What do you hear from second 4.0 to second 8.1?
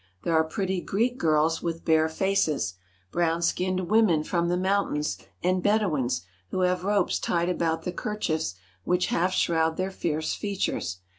from the mountains, and Bedouins, who have ropes tied about the